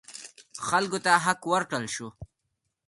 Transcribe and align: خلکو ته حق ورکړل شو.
خلکو 0.67 0.97
ته 1.05 1.11
حق 1.25 1.41
ورکړل 1.51 1.85
شو. 1.95 2.07